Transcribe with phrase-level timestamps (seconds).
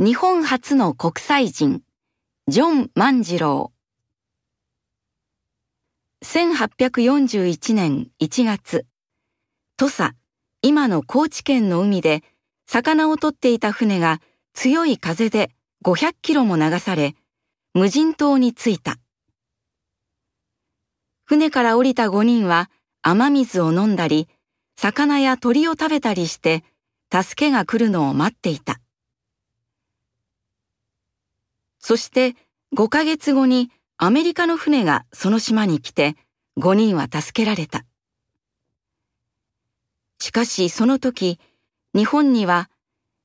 [0.00, 1.82] 日本初の国際人、
[2.46, 3.72] ジョン万次郎。
[6.24, 8.86] 1841年1月、
[9.76, 10.14] 土佐、
[10.62, 12.22] 今の高知県の海で
[12.68, 14.20] 魚を取っていた船が
[14.54, 15.50] 強い風で
[15.84, 17.16] 500キロも流され、
[17.74, 19.00] 無人島に着いた。
[21.24, 22.70] 船から降りた5人は
[23.02, 24.28] 雨水を飲んだり、
[24.76, 26.62] 魚や鳥を食べたりして、
[27.12, 28.78] 助けが来るのを待っていた。
[31.88, 32.36] そして
[32.76, 36.16] 5ヶ月後にアメリカの船がその島に来て、
[36.58, 37.86] 5人は助けられた。
[40.18, 41.40] しかしその時、
[41.94, 42.68] 日本には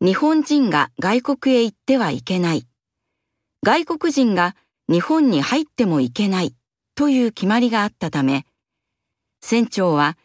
[0.00, 2.68] 日本人が外国へ行ってはいけない。
[3.64, 4.54] 外国人が
[4.88, 6.54] 日本に入ってもいけない
[6.94, 8.46] という決まりがあったため、
[9.40, 10.16] 船長は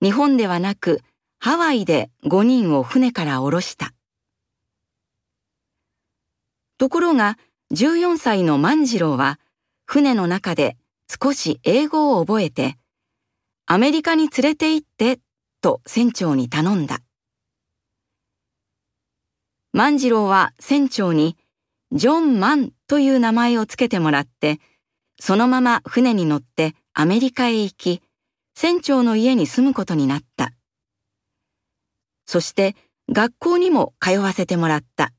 [0.00, 1.02] 日本ではなく
[1.38, 3.92] ハワイで5人を船から降ろした。
[6.78, 7.36] ところが
[7.72, 9.38] 14歳の万次郎は
[9.86, 10.76] 船の中で
[11.08, 12.76] 少し英語を覚えて、
[13.66, 15.20] アメリカに連れて行って
[15.60, 17.00] と船長に頼んだ。
[19.72, 21.36] 万次郎は船長に
[21.90, 24.60] ジョン・マンという名前をつけてもらって、
[25.18, 28.02] そのまま船に乗ってアメリカへ行き、
[28.54, 30.52] 船長の家に住むことになった。
[32.26, 32.76] そして
[33.10, 35.12] 学校にも通わせてもらった。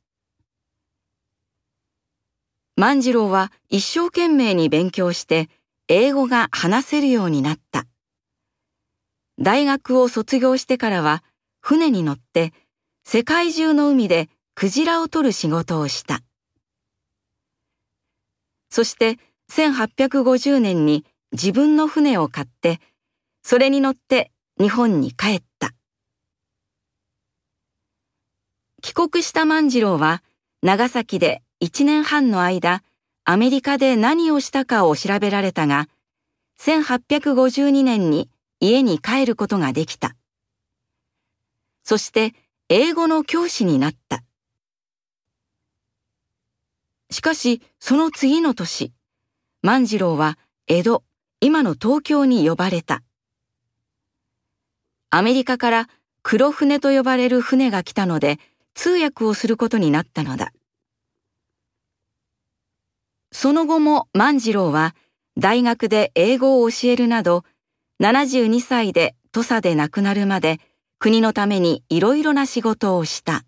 [2.85, 5.49] 万次郎は一生懸命に勉強して
[5.87, 7.87] 英語が話せるようになった。
[9.41, 11.23] 大学を卒業してからは
[11.61, 12.53] 船に乗って
[13.03, 16.19] 世界中の海でクジラを取る仕事をした。
[18.69, 19.17] そして
[19.51, 22.79] 1850年に自分の船を買って、
[23.41, 25.71] それに乗って日本に帰った。
[28.83, 30.21] 帰国した万次郎は
[30.61, 32.83] 長崎で1年半の間、
[33.23, 35.87] アメリカで何をしたかを調べられたが、
[36.59, 40.15] 1852年に家に帰ることができた。
[41.83, 42.33] そして
[42.67, 44.23] 英語の教師になった。
[47.09, 48.91] しかし、その次の年、
[49.61, 50.37] 万次郎は
[50.67, 51.03] 江戸、
[51.39, 53.01] 今の東京に呼ばれた。
[55.09, 55.89] アメリカから
[56.21, 58.39] 黒船と呼ばれる船が来たので、
[58.73, 60.51] 通訳をすることになったのだ。
[63.35, 64.95] その後も万次郎は
[65.37, 67.43] 大学で英語を教えるなど、
[68.01, 70.61] 72歳で土佐で亡くなるまで
[70.99, 73.43] 国のためにいろいろな仕事をした。